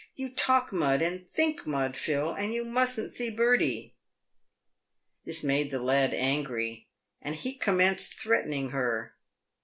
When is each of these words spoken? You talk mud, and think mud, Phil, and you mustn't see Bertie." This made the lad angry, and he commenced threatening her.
You 0.15 0.29
talk 0.33 0.73
mud, 0.73 1.03
and 1.03 1.29
think 1.29 1.67
mud, 1.67 1.95
Phil, 1.95 2.31
and 2.33 2.51
you 2.55 2.65
mustn't 2.65 3.11
see 3.11 3.29
Bertie." 3.29 3.93
This 5.25 5.43
made 5.43 5.69
the 5.69 5.79
lad 5.79 6.11
angry, 6.11 6.87
and 7.21 7.35
he 7.35 7.53
commenced 7.53 8.15
threatening 8.15 8.71
her. 8.71 9.13